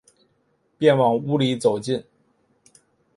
[0.79, 2.03] 便往屋里走进